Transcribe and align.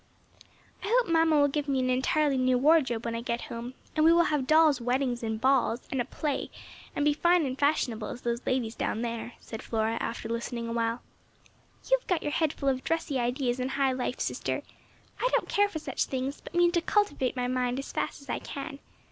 "I 0.83 0.87
hope 0.87 1.11
Mamma 1.11 1.39
will 1.39 1.47
give 1.47 1.67
me 1.67 1.79
an 1.79 1.91
entirely 1.91 2.39
new 2.39 2.57
wardrobe 2.57 3.05
when 3.05 3.13
I 3.13 3.21
get 3.21 3.41
home; 3.43 3.75
and 3.95 4.03
we 4.03 4.11
will 4.11 4.23
have 4.33 4.47
dolls' 4.47 4.81
weddings 4.81 5.21
and 5.21 5.39
balls, 5.39 5.81
and 5.91 6.01
a 6.01 6.05
play, 6.05 6.49
and 6.95 7.05
be 7.05 7.11
as 7.11 7.17
fine 7.17 7.45
and 7.45 7.55
fashionable 7.55 8.07
as 8.07 8.21
those 8.21 8.43
ladies 8.47 8.73
down 8.73 9.03
there," 9.03 9.33
said 9.39 9.61
Flora, 9.61 9.99
after 9.99 10.27
listening 10.27 10.67
a 10.67 10.73
while. 10.73 11.03
"You 11.87 11.99
have 11.99 12.07
got 12.07 12.23
your 12.23 12.31
head 12.31 12.51
full 12.51 12.67
of 12.69 12.83
dressy 12.83 13.19
ideas 13.19 13.59
and 13.59 13.69
high 13.69 13.91
life, 13.91 14.19
sister. 14.19 14.63
I 15.19 15.29
don't 15.33 15.47
care 15.47 15.69
for 15.69 15.77
such 15.77 16.05
things, 16.05 16.41
but 16.41 16.55
mean 16.55 16.71
to 16.71 16.81
cultivate 16.81 17.35
my 17.35 17.47
mind 17.47 17.77
as 17.77 17.91
fast 17.91 18.23
as 18.23 18.27
I 18.27 18.39
can. 18.39 18.79